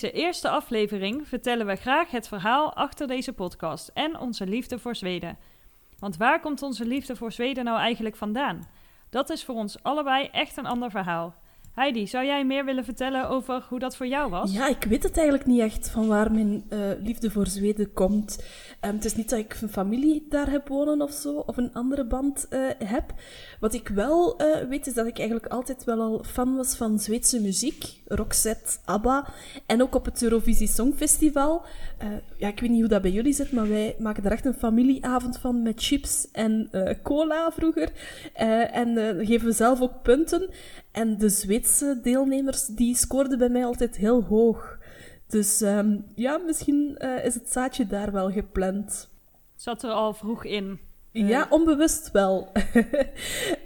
[0.00, 4.96] Deze eerste aflevering vertellen we graag het verhaal achter deze podcast en onze liefde voor
[4.96, 5.38] Zweden.
[5.98, 8.68] Want waar komt onze liefde voor Zweden nou eigenlijk vandaan?
[9.10, 11.34] Dat is voor ons allebei echt een ander verhaal.
[11.74, 14.52] Heidi, zou jij meer willen vertellen over hoe dat voor jou was?
[14.52, 18.44] Ja, ik weet het eigenlijk niet echt van waar mijn uh, liefde voor Zweden komt.
[18.84, 21.72] Um, het is niet dat ik een familie daar heb wonen of zo, of een
[21.72, 23.14] andere band uh, heb.
[23.60, 26.98] Wat ik wel uh, weet is dat ik eigenlijk altijd wel al fan was van
[26.98, 28.02] Zweedse muziek.
[28.06, 29.26] Roxette, ABBA.
[29.66, 31.62] En ook op het Eurovisie Songfestival.
[32.36, 34.54] ja, ik weet niet hoe dat bij jullie zit, maar wij maken er echt een
[34.54, 36.70] familieavond van met chips en
[37.02, 37.88] cola vroeger.
[38.72, 40.50] en geven we zelf ook punten.
[40.92, 41.63] En de Zweedse
[42.02, 44.78] deelnemers, die scoorden bij mij altijd heel hoog.
[45.26, 49.08] Dus um, ja, misschien uh, is het zaadje daar wel gepland.
[49.56, 50.78] Zat er al vroeg in?
[51.10, 52.52] Ja, onbewust wel.
[52.74, 52.84] uh,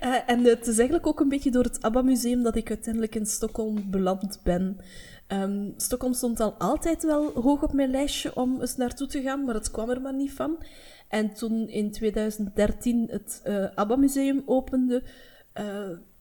[0.30, 3.90] en het is eigenlijk ook een beetje door het ABBA-museum dat ik uiteindelijk in Stockholm
[3.90, 4.80] beland ben.
[5.28, 9.44] Um, Stockholm stond al altijd wel hoog op mijn lijstje om eens naartoe te gaan,
[9.44, 10.62] maar het kwam er maar niet van.
[11.08, 15.02] En toen in 2013 het uh, ABBA-museum opende,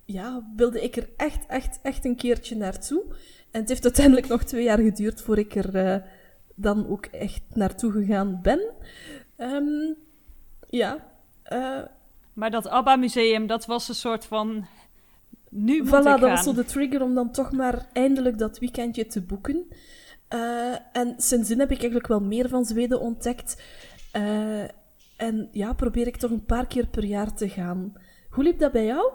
[0.08, 3.04] ja, wilde ik er echt, echt, echt een keertje naartoe.
[3.52, 6.08] En het heeft uiteindelijk nog twee jaar geduurd voor ik er uh,
[6.56, 8.62] dan ook echt naartoe gegaan ben.
[9.38, 9.96] Um,
[10.70, 11.08] ja.
[11.54, 11.82] Uh,
[12.34, 14.66] maar dat ABBA-museum, dat was een soort van...
[15.50, 16.30] Nu moet voilà, ik dat gaan.
[16.30, 19.68] was zo de trigger om dan toch maar eindelijk dat weekendje te boeken.
[20.34, 23.62] Uh, en sindsdien heb ik eigenlijk wel meer van Zweden ontdekt.
[25.18, 27.94] en ja, probeer ik toch een paar keer per jaar te gaan.
[28.30, 29.12] Hoe liep dat bij jou?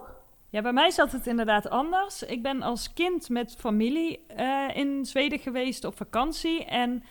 [0.52, 2.22] Ja, bij mij zat het inderdaad anders.
[2.22, 6.64] Ik ben als kind met familie uh, in Zweden geweest op vakantie.
[6.64, 7.02] En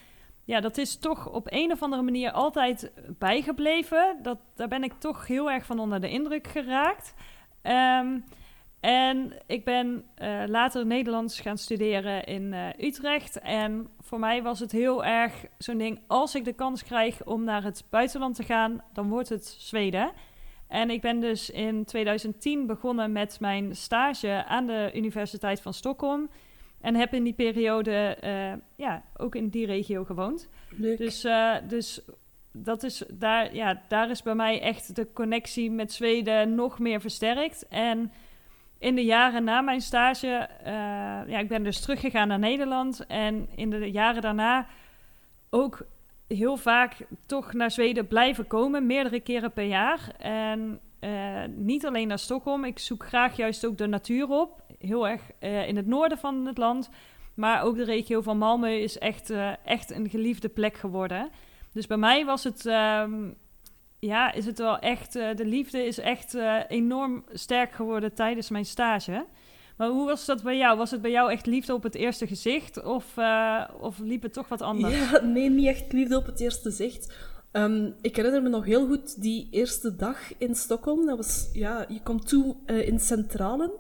[0.46, 4.20] ja, dat is toch op een of andere manier altijd bijgebleven.
[4.22, 7.14] Dat, daar ben ik toch heel erg van onder de indruk geraakt.
[7.64, 8.24] Um,
[8.80, 13.40] en ik ben uh, later Nederlands gaan studeren in uh, Utrecht.
[13.40, 17.44] En voor mij was het heel erg zo'n ding: als ik de kans krijg om
[17.44, 20.12] naar het buitenland te gaan, dan wordt het Zweden.
[20.72, 26.30] En ik ben dus in 2010 begonnen met mijn stage aan de Universiteit van Stockholm.
[26.82, 30.50] En heb in die periode uh, ja, ook in die regio gewoond.
[30.70, 30.98] Leuk.
[30.98, 32.02] Dus, uh, dus
[32.54, 37.02] dat is, daar, ja, daar is bij mij echt de connectie met Zweden nog meer
[37.02, 37.68] versterkt.
[37.68, 38.12] En
[38.80, 40.68] in de jaren na mijn stage, uh,
[41.32, 43.06] ja, ik ben dus teruggegaan naar Nederland.
[43.08, 44.68] En in de jaren daarna
[45.50, 45.86] ook
[46.38, 50.16] heel vaak toch naar Zweden blijven komen, meerdere keren per jaar.
[50.18, 54.62] En uh, niet alleen naar Stockholm, ik zoek graag juist ook de natuur op.
[54.80, 56.90] Heel erg uh, in het noorden van het land.
[57.34, 61.30] Maar ook de regio van Malmö is echt, uh, echt een geliefde plek geworden.
[61.74, 63.36] Dus bij mij was het, um,
[64.00, 66.38] ja, is het wel echt, de liefde is echt
[66.68, 69.26] enorm sterk geworden tijdens mijn stage.
[69.78, 70.78] Maar hoe was dat bij jou?
[70.78, 72.84] Was het bij jou echt liefde op het eerste gezicht?
[72.84, 74.94] Of, uh, of liep het toch wat anders?
[74.94, 77.14] Ja, nee, niet echt liefde op het eerste gezicht.
[77.52, 81.06] Um, ik herinner me nog heel goed die eerste dag in Stockholm.
[81.06, 83.72] Dat was, ja, je komt toe uh, in Centralen.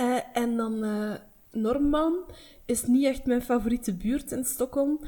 [0.00, 1.12] Uh, en dan uh,
[1.50, 2.14] Norman
[2.64, 5.00] is niet echt mijn favoriete buurt in Stockholm.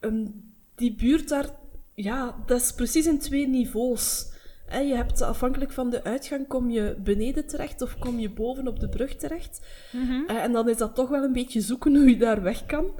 [0.00, 1.50] Um, die buurt daar,
[1.94, 4.30] ja, dat is precies in twee niveaus.
[4.66, 8.68] En je hebt afhankelijk van de uitgang kom je beneden terecht of kom je boven
[8.68, 9.60] op de brug terecht.
[9.92, 10.02] Mhm.
[10.04, 10.36] Mm -hmm.
[10.36, 12.90] En dan is dat toch wel een beetje zoeken hoe je daar weg kan.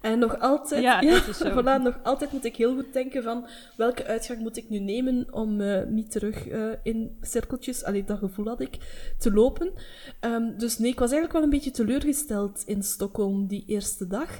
[0.00, 1.02] En nog altijd, ja,
[1.54, 5.26] voilà, nog altijd moet ik heel goed denken van welke uitgang moet ik nu nemen
[5.30, 8.76] om uh, niet terug uh, in cirkeltjes, allee, dat gevoel had ik,
[9.18, 9.72] te lopen.
[10.20, 14.30] Um, dus nee, ik was eigenlijk wel een beetje teleurgesteld in Stockholm die eerste dag.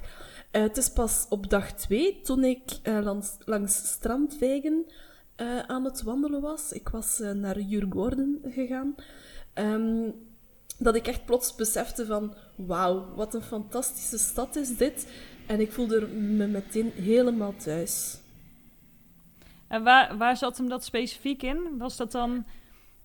[0.53, 4.87] Uh, het is pas op dag twee, toen ik langs, langs strandwegen
[5.41, 6.73] uh, aan het wandelen was.
[6.73, 8.95] Ik was uh, naar Jurgården gegaan.
[9.55, 10.15] Um,
[10.79, 12.35] dat ik echt plots besefte van...
[12.57, 15.07] Wauw, wat een fantastische stad is dit.
[15.47, 18.19] En ik voelde me meteen helemaal thuis.
[19.69, 21.79] En waar, waar zat hem dat specifiek in?
[21.79, 22.45] Was dat dan...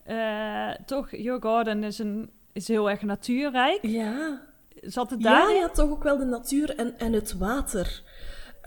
[0.09, 3.85] Uh, toch, Jurgården is, een, is heel erg natuurrijk.
[3.85, 4.41] Ja.
[4.81, 5.49] Zat het daar?
[5.51, 8.03] Ja, ja, toch ook wel de natuur en, en het water.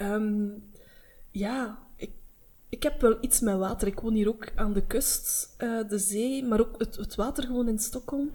[0.03, 0.65] Um,
[1.31, 1.79] ja,
[2.69, 3.89] ik heb wel iets met water.
[3.89, 7.45] Ik woon hier ook aan de kust, uh, de zee, maar ook het, het, water
[7.45, 8.31] gewoon in Stockholm.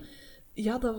[0.54, 0.96] Ja, dat,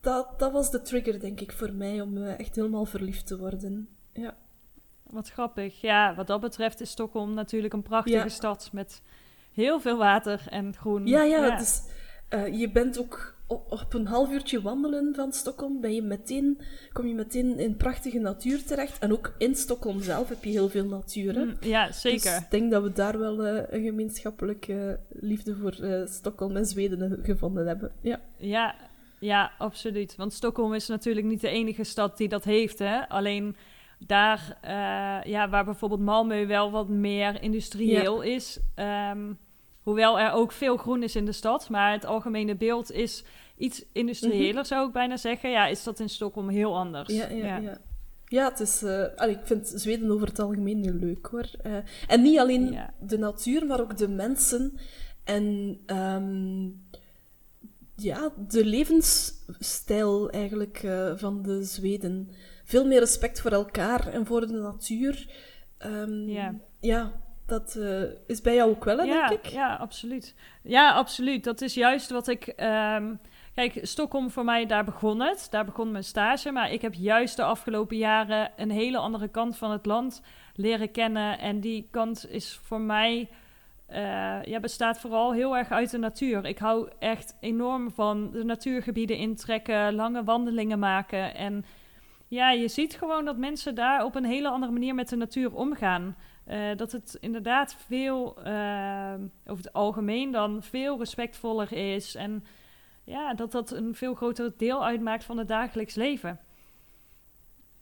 [0.00, 3.38] dat, dat was de trigger, denk ik, voor mij om eh, echt helemaal verliefd te
[3.38, 3.88] worden.
[4.12, 4.36] Ja.
[5.02, 5.80] Wat grappig.
[5.80, 9.02] Ja, wat dat betreft is Stockholm natuurlijk een prachtige stad met
[9.52, 11.06] heel veel water en groen.
[11.06, 11.58] Ja, ja, ja.
[11.58, 11.82] Dus,
[12.58, 16.58] je bent ook op een half uurtje wandelen van Stockholm ben je meteen,
[16.92, 18.98] kom je meteen in prachtige natuur terecht.
[18.98, 21.34] En ook in Stockholm zelf heb je heel veel natuur.
[21.34, 21.44] Hè?
[21.44, 22.30] Mm, ja, zeker.
[22.30, 26.66] Dus ik denk dat we daar wel uh, een gemeenschappelijke liefde voor uh, Stockholm en
[26.66, 27.92] Zweden gevonden hebben.
[28.00, 28.20] Ja.
[28.36, 28.74] Ja,
[29.18, 30.16] ja, absoluut.
[30.16, 32.78] Want Stockholm is natuurlijk niet de enige stad die dat heeft.
[32.78, 33.08] Hè?
[33.08, 33.56] Alleen
[33.98, 38.60] daar, uh, ja, waar bijvoorbeeld Malmö wel wat meer industrieel is.
[39.10, 39.38] Um,
[39.82, 41.68] hoewel er ook veel groen is in de stad.
[41.68, 43.24] Maar het algemene beeld is
[43.56, 44.64] iets industrieeler, mhm.
[44.64, 45.50] zou ik bijna zeggen.
[45.50, 47.14] Ja, is dat in Stockholm heel anders.
[47.14, 47.78] Ja, ja, ja.
[48.24, 48.48] ja.
[48.48, 51.50] het is, uh, ik vind Zweden over het algemeen heel leuk hoor.
[51.66, 54.78] Uh, en niet alleen de natuur, maar ook de mensen.
[55.24, 56.84] En um,
[57.94, 62.30] ja, de levensstijl eigenlijk uh, van de Zweden.
[62.64, 65.28] Veel meer respect voor elkaar en voor de natuur.
[65.86, 66.54] Um, ja.
[66.80, 69.52] ja, dat uh, is bij jou ook wel, hè, ja, denk ik?
[69.52, 70.34] Ja, absoluut.
[70.62, 71.44] Ja, absoluut.
[71.44, 72.46] Dat is juist wat ik...
[72.46, 73.20] Um,
[73.54, 75.46] kijk, Stockholm voor mij, daar begon het.
[75.50, 76.50] Daar begon mijn stage.
[76.52, 80.22] Maar ik heb juist de afgelopen jaren een hele andere kant van het land
[80.54, 81.38] leren kennen.
[81.38, 83.28] En die kant is voor mij...
[83.92, 86.44] Uh, ja, bestaat vooral heel erg uit de natuur.
[86.44, 91.34] Ik hou echt enorm van de natuurgebieden intrekken, lange wandelingen maken.
[91.34, 91.64] En
[92.30, 95.54] ja, je ziet gewoon dat mensen daar op een hele andere manier met de natuur
[95.54, 96.16] omgaan.
[96.48, 99.14] Uh, dat het inderdaad veel, uh,
[99.46, 102.14] over het algemeen dan, veel respectvoller is.
[102.14, 102.44] En
[103.04, 106.40] ja, dat dat een veel groter deel uitmaakt van het dagelijks leven.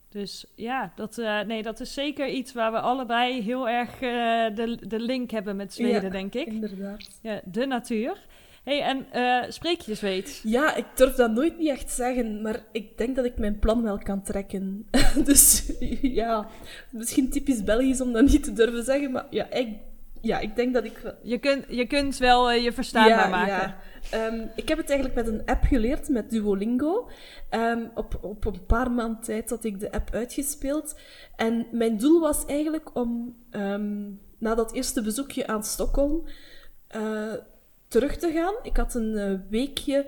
[0.08, 4.78] Dus ja, dat, uh, nee, dat is zeker iets waar we allebei heel erg de,
[4.88, 6.46] de link hebben met Zweden, denk ik.
[6.46, 7.18] Inderdaad.
[7.22, 8.26] Ja, de natuur
[8.64, 10.40] hey, en uh, spreek je Zweeds?
[10.42, 13.82] Ja, ik durf dat nooit niet echt zeggen, maar ik denk dat ik mijn plan
[13.82, 14.86] wel kan trekken.
[15.24, 15.72] dus
[16.02, 16.48] ja,
[16.90, 19.68] misschien typisch Belgisch om dat niet te durven zeggen, maar ja, ik,
[20.20, 21.14] ja, ik denk dat ik...
[21.22, 23.74] Je kunt, je kunt wel uh, je verstaanbaar maken.
[24.10, 24.26] Ja.
[24.26, 27.08] Um, ik heb het eigenlijk met een app geleerd, met Duolingo.
[27.50, 30.96] Um, op, op een paar maanden tijd had ik de app uitgespeeld.
[31.36, 36.24] En mijn doel was eigenlijk om um, na dat eerste bezoekje aan Stockholm...
[36.96, 37.32] Uh,
[37.88, 38.54] terug te gaan.
[38.62, 40.06] Ik had een uh, weekje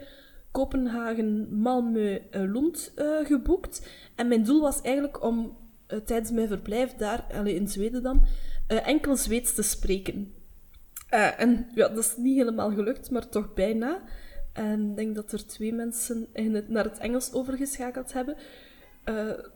[0.50, 3.88] Kopenhagen, Malmö, uh, Lund uh, geboekt.
[4.14, 5.58] En mijn doel was eigenlijk om
[6.04, 8.24] tijdens mijn verblijf daar, in Zweden dan,
[8.66, 10.34] enkel Zweeds te spreken.
[11.36, 14.02] en ja, dat is niet helemaal gelukt, maar toch bijna.
[14.52, 18.36] En ik denk dat er twee mensen in het, naar het Engels overgeschakeld hebben.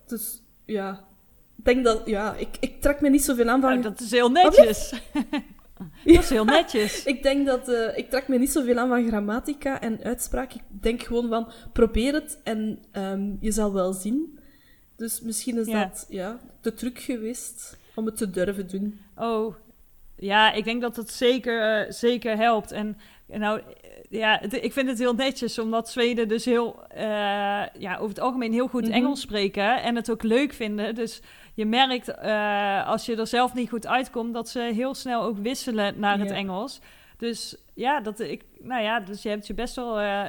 [0.06, 1.04] dus ja,
[1.58, 3.80] ik denk dat, ja, ik, ik trek me niet zoveel aan van...
[3.80, 4.92] Dat is heel netjes.
[6.04, 7.04] Dat is heel netjes.
[7.04, 7.68] ik denk dat...
[7.68, 10.52] Uh, ik trek me niet zoveel aan van grammatica en uitspraak.
[10.52, 14.38] Ik denk gewoon van, probeer het en um, je zal wel zien.
[14.96, 19.00] Dus misschien is dat ja, de truc geweest om het te durven doen.
[19.16, 19.54] Oh,
[20.16, 22.72] ja, ik denk dat het zeker, uh, zeker helpt.
[22.72, 22.96] En
[23.26, 23.60] nou,
[24.08, 27.00] ja, ik vind het heel netjes, omdat Zweden dus heel, uh,
[27.78, 28.96] ja, over het algemeen heel goed mm -hmm.
[28.96, 30.94] Engels spreken en het ook leuk vinden.
[30.94, 31.20] Dus
[31.54, 35.38] je merkt uh, als je er zelf niet goed uitkomt, dat ze heel snel ook
[35.38, 36.80] wisselen naar het Engels.
[37.16, 40.24] Dus ja, dat ik, nou ja, dus je hebt je best wel, uh,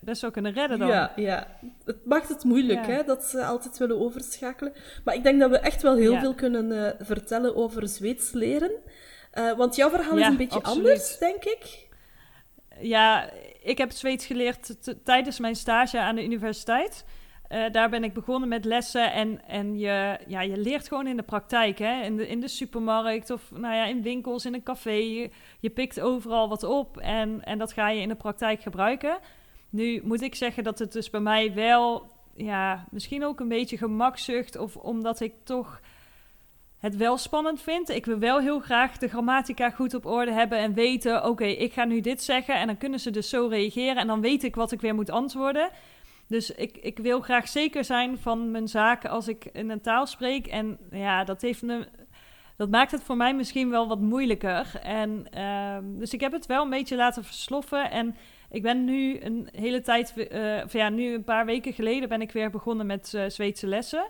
[0.00, 0.88] best wel kunnen redden dan.
[0.88, 1.46] Ja, ja.
[1.84, 4.72] Het maakt het moeilijk, hè, dat ze altijd willen overschakelen.
[5.04, 8.70] Maar ik denk dat we echt wel heel veel kunnen uh, vertellen over Zweeds leren.
[9.56, 11.88] want jouw verhaal is een beetje anders, denk ik.
[12.80, 13.30] Ja,
[13.62, 17.04] ik heb Zweeds geleerd tijdens mijn stage aan de universiteit.
[17.52, 21.16] Uh, daar ben ik begonnen met lessen en, en je, ja, je leert gewoon in
[21.16, 21.78] de praktijk.
[21.78, 22.02] Hè?
[22.02, 24.90] In, de, in de supermarkt of nou ja, in winkels, in een café.
[24.90, 25.30] Je,
[25.60, 29.18] je pikt overal wat op en, en dat ga je in de praktijk gebruiken.
[29.70, 33.76] Nu moet ik zeggen dat het dus bij mij wel, ja, misschien ook een beetje
[33.76, 34.56] gemakzucht.
[34.56, 35.80] Of omdat ik toch
[36.78, 37.88] het wel spannend vind.
[37.88, 41.72] Ik wil wel heel graag de grammatica goed op orde hebben en weten: oké, ik
[41.72, 42.54] ga nu dit zeggen.
[42.54, 43.96] En dan kunnen ze dus zo reageren.
[43.96, 45.70] En dan weet ik wat ik weer moet antwoorden.
[46.30, 50.06] Dus ik, ik wil graag zeker zijn van mijn zaken als ik in een taal
[50.06, 50.46] spreek.
[50.46, 51.86] En ja, dat, heeft me,
[52.56, 54.80] dat maakt het voor mij misschien wel wat moeilijker.
[54.82, 57.90] En, uh, dus ik heb het wel een beetje laten versloffen.
[57.90, 58.16] En
[58.50, 60.14] ik ben nu een hele tijd,
[60.64, 64.08] of ja, nu een paar weken geleden ben ik weer begonnen met uh, Zweedse lessen.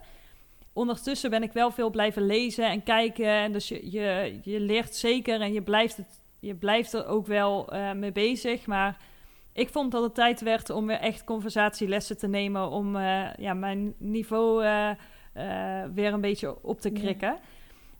[0.72, 3.26] Ondertussen ben ik wel veel blijven lezen en kijken.
[3.26, 7.74] En dus je, je, leert zeker en je blijft, het, je blijft er ook wel
[7.74, 8.66] uh, mee bezig.
[8.66, 8.96] Maar
[9.60, 12.70] ik vond dat het tijd werd om weer echt conversatielessen te nemen.
[12.70, 14.90] Om uh, ja, mijn niveau uh,
[15.36, 17.38] uh, weer een beetje op te krikken.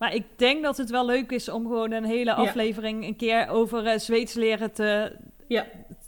[0.01, 3.49] Maar ik denk dat het wel leuk is om gewoon een hele aflevering een keer
[3.49, 5.67] over Zweeds leren te, ja.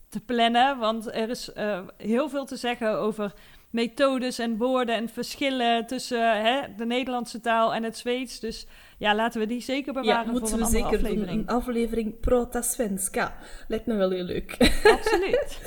[0.08, 0.78] te plannen.
[0.78, 3.32] Want er is eh, heel veel te zeggen over
[3.70, 8.40] methodes en woorden en verschillen tussen hè, de Nederlandse taal en het Zweeds.
[8.40, 8.66] Dus
[9.02, 11.46] ja, laten we die zeker bewaren ja, moeten voor we een andere zeker aflevering.
[11.46, 11.48] doen.
[11.48, 13.36] Een aflevering Prota Svenska.
[13.68, 14.56] Lijkt me wel heel leuk.
[14.96, 15.60] Absoluut.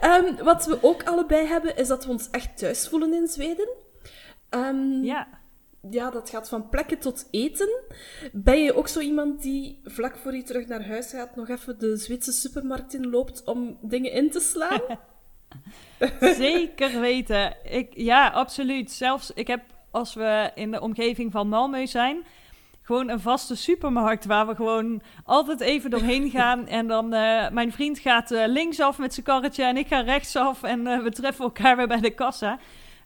[0.00, 3.68] Ehm, wat we ook allebei hebben, is dat we ons echt thuis voelen in Zweden.
[4.48, 5.28] Ehm, ja.
[5.90, 7.68] ja, dat gaat van plekken tot eten.
[8.32, 11.78] Ben je ook zo iemand die vlak voor je terug naar huis gaat nog even
[11.78, 14.82] de Zweedse supermarkt inloopt om dingen in te slaan?
[16.36, 17.56] Zeker weten.
[17.64, 18.90] Ik, ja, absoluut.
[18.90, 22.24] Zelfs, ik heb, als we in de omgeving van Malmö zijn,
[22.88, 26.66] gewoon een vaste supermarkt waar we gewoon altijd even doorheen gaan.
[26.66, 30.62] En dan, uh, mijn vriend gaat uh, linksaf met zijn karretje en ik ga rechtsaf
[30.62, 32.58] en uh, we treffen elkaar weer bij de kassa.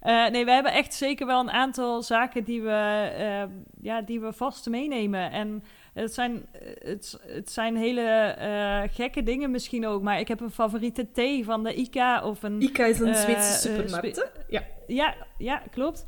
[0.03, 3.49] nee, we hebben echt zeker wel een aantal zaken die we,
[3.81, 5.31] ja, die we vast meenemen.
[5.31, 5.63] En
[5.93, 6.47] het zijn,
[6.79, 10.03] het, het zijn hele uh, gekke dingen misschien ook.
[10.03, 12.25] Maar ik heb een favoriete thee van de ICA.
[12.25, 14.63] Of een, ICA is een uh, Zweedse supermarkt, uh, ja.
[14.87, 15.15] ja.
[15.39, 16.05] Ja, klopt.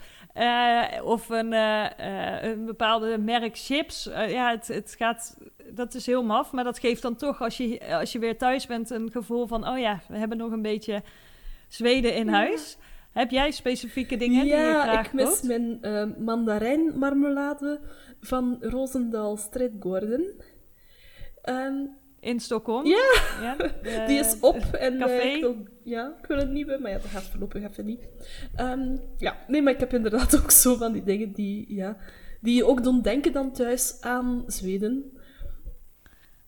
[1.02, 4.04] Of een, een bepaalde merk chips.
[4.28, 5.36] ja, het, het gaat...
[5.70, 8.66] Dat is heel maf, maar dat geeft dan toch, als je, als je weer thuis
[8.66, 9.68] bent, een gevoel van...
[9.68, 11.02] Oh ja, we hebben nog een beetje
[11.68, 12.76] Zweden in huis.
[13.12, 15.42] Heb jij specifieke dingen ja, die je graag ik mis koopt?
[15.42, 17.80] mijn mandarijnmarmelade
[18.20, 20.42] van Roosendaal Stredgården.
[21.48, 22.86] Um, in Stockholm?
[22.86, 23.56] Ja, ja
[24.06, 24.56] die is op.
[24.56, 25.22] En café.
[25.22, 28.00] Uh, ik wil, ja, ik wil een nieuwe, maar ja, dat gaat voorlopig even niet.
[28.60, 31.96] Um, ja, nee, maar ik heb inderdaad ook zo van die dingen die, ja,
[32.40, 35.18] die je ook doen denken dan thuis aan Zweden.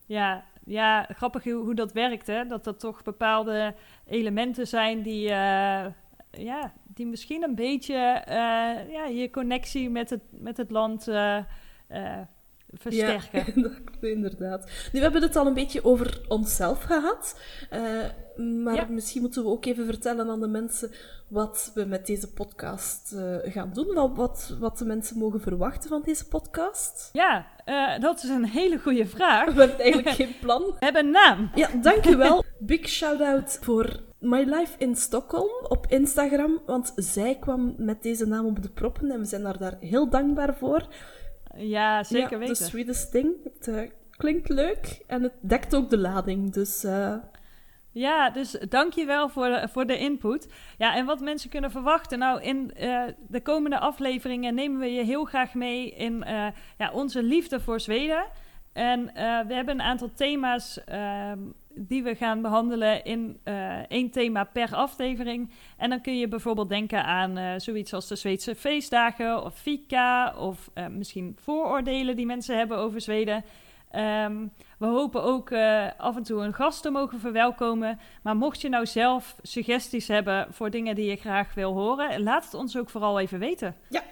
[0.07, 2.47] Ja, ja, grappig hoe, hoe dat werkt, hè?
[2.47, 3.75] Dat er toch bepaalde
[4.07, 5.87] elementen zijn die, uh,
[6.31, 11.09] ja, die misschien een beetje uh, ja, je connectie met het, met het land
[12.73, 13.45] versterken.
[13.55, 14.65] Ja, inderdaad.
[14.65, 17.41] Nu, we hebben het al een beetje over onszelf gehad.
[18.37, 18.87] maar ja.
[18.89, 20.91] misschien moeten we ook even vertellen aan de mensen
[21.29, 23.95] wat we met deze podcast gaan doen.
[23.95, 27.11] Wat, wat, wat de mensen mogen verwachten van deze podcast.
[27.13, 27.47] Ja,
[27.99, 29.53] dat is een hele goede vraag.
[29.55, 30.63] We hebben eigenlijk geen plan.
[30.63, 31.51] We hebben een naam.
[31.55, 32.45] Ja, dankjewel.
[32.59, 38.47] Big shout-out voor My Life in Stockholm op Instagram, want zij kwam met deze naam
[38.47, 40.89] op de proppen en we zijn haar daar heel dankbaar voor.
[41.57, 42.57] Ja, zeker ja, weten.
[42.57, 43.35] Sweetest thing.
[43.45, 46.85] Het uh, klinkt leuk en het dekt ook de lading, dus...
[46.85, 47.15] Uh...
[47.91, 50.53] Ja, dus dankjewel voor de, voor de input.
[50.79, 52.19] Ja, en wat mensen kunnen verwachten.
[52.19, 56.25] Nou, in uh, de komende afleveringen nemen we je heel graag mee in
[56.79, 58.27] ja, onze liefde voor Zweden.
[58.73, 59.05] En
[59.47, 61.39] we hebben een aantal thema's ehm,
[61.79, 65.51] die we gaan behandelen in uh, één thema per aflevering.
[65.77, 70.35] En dan kun je bijvoorbeeld denken aan uh, zoiets als de Zweedse feestdagen of fika
[70.39, 73.45] of uh, misschien vooroordelen die mensen hebben over Zweden.
[74.25, 75.53] Um, we hopen ook
[75.97, 77.99] af en toe een gast te mogen verwelkomen.
[78.23, 82.45] Maar mocht je nou zelf suggesties hebben voor dingen die je graag wil horen, laat
[82.45, 83.75] het ons ook vooral even weten.
[83.89, 84.03] Ja,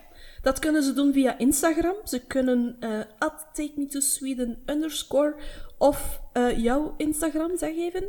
[0.42, 1.94] dat kunnen ze doen via Instagram.
[2.04, 2.76] Ze kunnen
[3.18, 5.34] at take me to Sweden underscore
[5.84, 8.04] of uh, jouw Instagram, zeg even.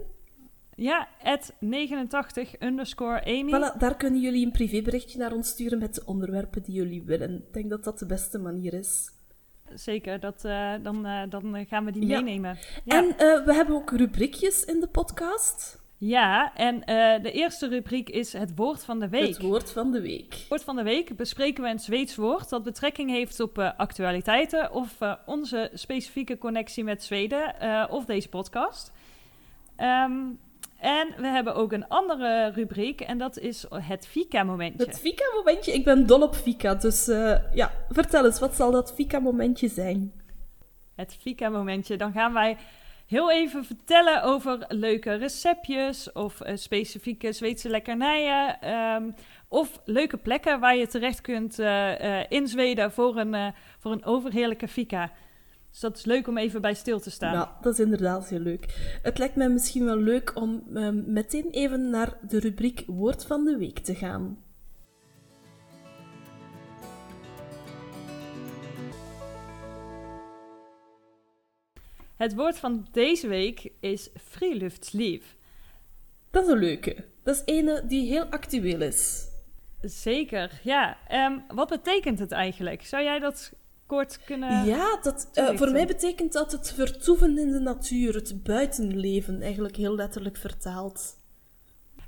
[0.75, 3.51] Ja, at 89 underscore Amy.
[3.51, 7.35] Voilà, daar kunnen jullie een privéberichtje naar ons sturen met de onderwerpen die jullie willen.
[7.35, 9.11] Ik denk dat dat de beste manier is.
[9.73, 12.21] Zeker, dat, uh, dan, uh, dan gaan we die ja.
[12.21, 12.57] meenemen.
[12.83, 12.95] Ja.
[12.95, 13.07] En
[13.45, 15.83] we hebben ook rubriekjes in de podcast.
[16.05, 19.27] Ja, en uh, de eerste rubriek is het woord van de week.
[19.27, 20.33] Het woord van de week.
[20.33, 23.71] Het woord van de week bespreken we een Zweeds woord dat betrekking heeft op uh,
[23.77, 27.55] actualiteiten of uh, onze specifieke connectie met Zweden
[27.89, 28.91] of deze podcast.
[29.77, 30.39] Um,
[30.79, 34.85] en we hebben ook een andere rubriek en dat is het Fika-momentje.
[34.85, 35.73] Het Fika-momentje?
[35.73, 37.05] Ik ben dol op Fika, dus
[37.53, 40.13] ja, vertel eens, wat zal dat Fika-momentje zijn?
[40.95, 42.57] Het Fika-momentje, dan gaan wij
[43.05, 48.69] heel even vertellen over leuke receptjes of uh, specifieke Zweedse lekkernijen.
[48.71, 49.13] Um,
[49.47, 54.05] of leuke plekken waar je terecht kunt uh, uh, in Zweden voor een, voor een
[54.05, 55.11] overheerlijke fika.
[55.75, 57.33] Dus dat is leuk om even bij stil te staan.
[57.33, 58.97] Ja, dat is inderdaad heel leuk.
[59.01, 63.45] Het lijkt mij misschien wel leuk om um, meteen even naar de rubriek Woord van
[63.45, 64.44] de Week te gaan.
[72.15, 75.23] Het woord van deze week is friluftsliv.
[76.31, 77.05] Dat is een leuke.
[77.23, 79.27] Dat is ene die heel actueel is.
[79.81, 80.97] Zeker, ja.
[81.11, 82.85] Um, wat betekent het eigenlijk?
[82.85, 83.53] Zou jij dat
[83.85, 84.65] kort kunnen.
[84.65, 89.75] Ja, dat, uh, voor mij betekent dat het vertoeven in de natuur, het buitenleven, eigenlijk
[89.75, 91.17] heel letterlijk vertaald.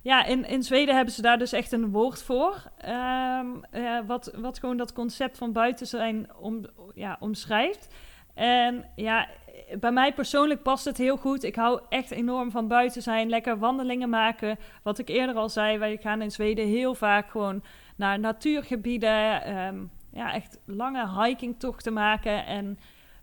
[0.01, 2.71] Ja, in, in Zweden hebben ze daar dus echt een woord voor.
[2.85, 7.87] Um, uh, wat, wat gewoon dat concept van buiten zijn om, ja, omschrijft.
[8.37, 9.27] En ja,
[9.79, 11.43] bij mij persoonlijk past het heel goed.
[11.43, 14.59] Ik hou echt enorm van buiten zijn, lekker wandelingen maken.
[14.83, 17.63] Wat ik eerder al zei, wij gaan in Zweden heel vaak gewoon
[17.95, 19.43] naar natuurgebieden.
[19.43, 22.45] Ehm, ja, echt lange hikingtochten maken.
[22.45, 22.79] En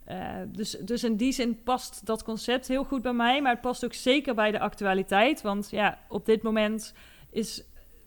[0.08, 0.16] uh,
[0.46, 3.42] dus, dus in die zin past dat concept heel goed bij mij.
[3.42, 5.42] Maar het past ook zeker bij de actualiteit.
[5.42, 6.94] Want ja, op dit moment
[7.30, 7.64] is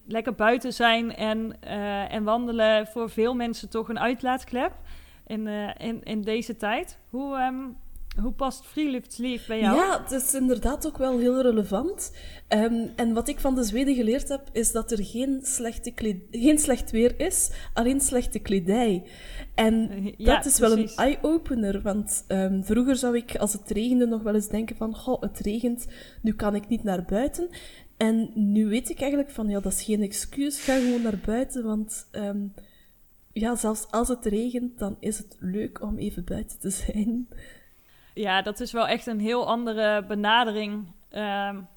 [0.08, 4.72] lekker buiten zijn en, uh, en wandelen voor veel mensen toch een uitlaatklep
[5.28, 6.98] in, uh, in, in deze tijd.
[7.10, 7.78] Hoe, um,
[8.22, 9.76] hoe past Freeliftsleaf bij jou?
[9.76, 12.16] Ja, het is inderdaad ook wel heel relevant.
[12.50, 15.94] Um, en wat ik van de Zweden geleerd heb, is dat er geen, slechte
[16.32, 19.04] geen slecht weer is, alleen slechte kledij.
[19.56, 24.06] En ja, dat is wel een eye-opener, want um, vroeger zou ik, als het regende,
[24.06, 25.88] nog wel eens denken van, goh, het regent,
[26.22, 27.50] nu kan ik niet naar buiten.
[27.98, 31.64] En nu weet ik eigenlijk van, ja, dat is geen excuus, ga gewoon naar buiten,
[31.64, 32.54] want um,
[33.40, 37.28] ja, zelfs als het regent, dan is het leuk om even buiten te zijn.
[38.14, 41.68] Ja, dat is wel echt een heel andere benadering um,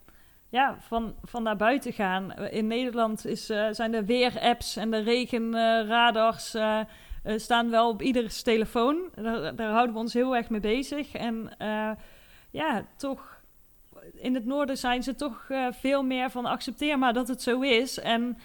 [0.48, 2.32] ja, van, van naar buiten gaan.
[2.36, 6.80] In Nederland is, uh, zijn de weerapps en de regenradars uh,
[7.24, 9.08] uh, staan wel op ieders telefoon.
[9.14, 11.12] Daar, daar, houden we ons heel erg mee bezig.
[11.12, 11.50] En
[12.50, 13.40] ja, toch
[14.14, 17.98] in het noorden zijn ze toch veel meer van accepteer maar dat het zo is.
[17.98, 18.38] En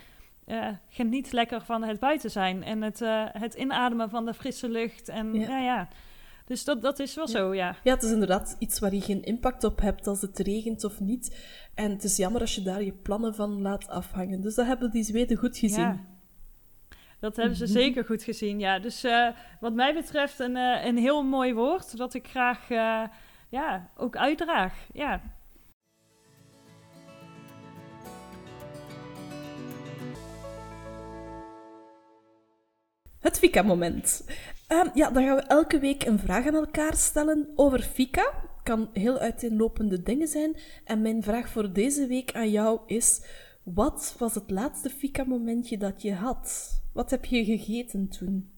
[0.45, 2.63] uh, geniet lekker van het buiten zijn.
[2.63, 5.09] En het, uh, het inademen van de frisse lucht.
[5.09, 5.59] En ja, ja.
[5.59, 5.87] ja.
[6.45, 7.31] Dus dat, dat is wel ja.
[7.31, 7.75] zo, ja.
[7.83, 10.99] Ja, het is inderdaad iets waar je geen impact op hebt als het regent of
[10.99, 11.37] niet.
[11.73, 14.41] En het is jammer als je daar je plannen van laat afhangen.
[14.41, 15.83] Dus dat hebben die Zweden goed gezien.
[15.83, 15.99] Ja.
[17.19, 18.79] Dat hebben ze zeker goed gezien, ja.
[18.79, 22.67] Dus uh, wat mij betreft een, een heel mooi woord dat ik graag
[23.49, 24.73] ja, ook uitdraag.
[24.93, 25.21] Ja,
[33.25, 34.25] Het Fika-moment.
[34.71, 38.33] Um, ja, dan gaan we elke week een vraag aan elkaar stellen over Fika.
[38.63, 40.57] Kan heel uiteenlopende dingen zijn.
[40.83, 43.21] En mijn vraag voor deze week aan jou is:
[43.63, 46.71] wat was het laatste Fika-momentje dat je had?
[46.93, 48.51] Wat heb je gegeten toen?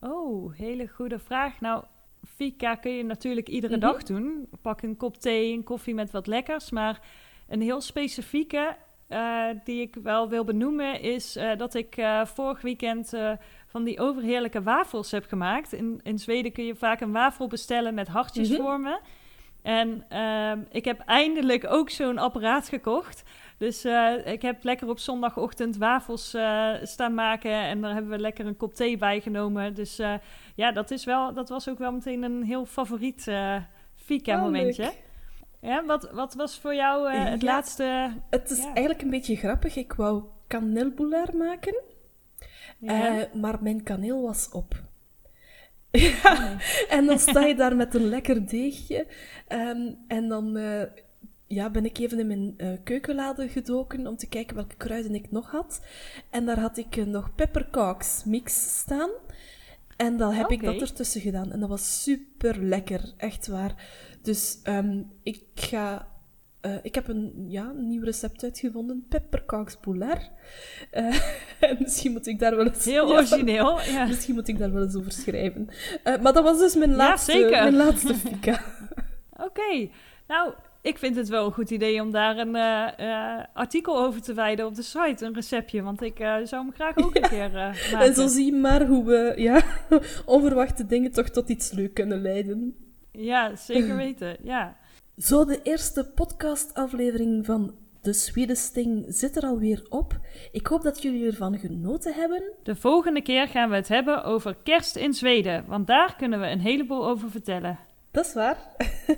[0.00, 1.60] Oh, hele goede vraag.
[1.60, 1.84] Nou,
[2.24, 3.90] Fika kun je natuurlijk iedere mm -hmm.
[3.90, 4.48] dag doen.
[4.62, 6.70] Pak een kop thee, een koffie met wat lekkers.
[6.70, 7.06] Maar
[7.48, 8.76] een heel specifieke
[9.08, 13.12] uh, die ik wel wil benoemen is uh, dat ik uh, vorig weekend
[13.76, 15.72] van die overheerlijke wafels heb gemaakt.
[15.72, 19.00] In, in Zweden kun je vaak een wafel bestellen met hartjesvormen.
[19.02, 19.06] Mm
[19.62, 20.04] -hmm.
[20.06, 23.22] En ik heb eindelijk ook zo'n apparaat gekocht.
[23.58, 23.84] Dus
[24.24, 26.36] ik heb lekker op zondagochtend wafels
[26.82, 27.52] staan maken.
[27.52, 29.74] En daar hebben we lekker een kop thee bij genomen.
[29.74, 29.96] Dus
[30.54, 33.30] ja, dat, is wel, dat was ook wel meteen een heel favoriet
[33.94, 34.84] Fika-momentje.
[34.84, 34.94] Oh,
[35.60, 38.12] ja, wat, wat was voor jou het ja, laatste...
[38.30, 38.64] Het is ja.
[38.64, 39.76] eigenlijk een beetje grappig.
[39.76, 41.82] Ik wou kaneelboulaar maken,
[42.78, 43.18] ja.
[43.18, 44.82] uh, maar mijn kaneel was op.
[45.90, 46.58] ja,
[46.88, 49.06] en dan sta je daar met een lekker deegje.
[49.48, 50.82] Um, en dan uh,
[51.46, 55.50] ja, ben ik even in mijn keukenlade gedoken om te kijken welke kruiden ik nog
[55.50, 55.80] had.
[56.30, 59.10] En daar had ik nog peppercakes mix staan.
[59.96, 60.56] En dan heb okay.
[60.56, 61.52] ik dat ertussen gedaan.
[61.52, 63.74] En dat was super lekker, echt waar.
[64.22, 66.14] Dus um, ik ga.
[66.66, 70.28] Uh, ik heb een, ja, een nieuw recept uitgevonden: peppercakes poulair.
[70.92, 71.20] Uh,
[71.80, 72.84] misschien moet ik daar wel eens.
[72.84, 73.80] Heel origineel.
[73.80, 74.06] Ja, ja.
[74.12, 75.68] Misschien moet ik daar wel eens over schrijven.
[76.04, 78.52] Uh, maar dat was dus mijn laatste, ja, mijn laatste fika.
[79.32, 79.44] Oké.
[79.44, 79.90] Okay.
[80.26, 84.22] Nou, ik vind het wel een goed idee om daar een uh, uh, artikel over
[84.22, 85.82] te wijden op de site, een receptje.
[85.82, 88.00] Want ik uh, zou hem graag ook een keer maken.
[88.00, 89.62] En zo zie je maar hoe we ja,
[90.24, 92.76] onverwachte dingen toch tot iets leuk kunnen leiden.
[93.12, 94.76] Ja, zeker weten, ja.
[95.18, 100.18] Zo, de eerste podcastaflevering van de Swedesting zit er alweer op.
[100.52, 102.42] Ik hoop dat jullie ervan genoten hebben.
[102.62, 106.46] De volgende keer gaan we het hebben over kerst in Zweden, want daar kunnen we
[106.46, 107.78] een heleboel over vertellen.
[108.10, 108.58] Dat is waar.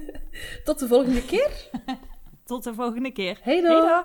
[0.65, 1.71] Tot de volgende keer.
[2.45, 3.39] Tot de volgende keer.
[3.43, 4.05] Hey dan.